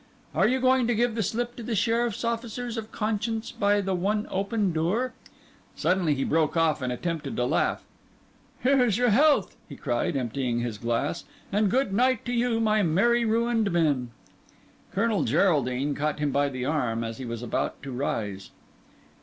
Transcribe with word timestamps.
Are 0.33 0.47
you 0.47 0.59
going 0.59 0.87
to 0.87 0.95
give 0.95 1.13
the 1.13 1.21
slip 1.21 1.55
to 1.57 1.61
the 1.61 1.75
sheriff's 1.75 2.23
officers 2.23 2.75
of 2.75 2.91
conscience 2.91 3.51
by 3.51 3.81
the 3.81 3.93
one 3.93 4.25
open 4.31 4.73
door?" 4.73 5.13
Suddenly 5.75 6.15
he 6.15 6.23
broke 6.23 6.57
off 6.57 6.81
and 6.81 6.91
attempted 6.91 7.35
to 7.35 7.45
laugh. 7.45 7.83
"Here 8.63 8.83
is 8.83 8.97
your 8.97 9.11
health!" 9.11 9.55
he 9.69 9.75
cried, 9.75 10.17
emptying 10.17 10.61
his 10.61 10.79
glass, 10.79 11.25
"and 11.51 11.69
good 11.69 11.93
night 11.93 12.25
to 12.25 12.33
you, 12.33 12.59
my 12.59 12.81
merry 12.81 13.25
ruined 13.25 13.69
men." 13.71 14.09
Colonel 14.91 15.23
Geraldine 15.23 15.93
caught 15.93 16.17
him 16.17 16.31
by 16.31 16.49
the 16.49 16.65
arm 16.65 17.03
as 17.03 17.19
he 17.19 17.25
was 17.25 17.43
about 17.43 17.83
to 17.83 17.91
rise. 17.91 18.49